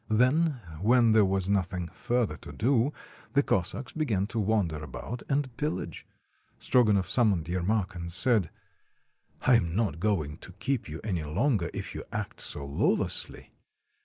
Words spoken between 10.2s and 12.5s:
to keep you any longer, if you act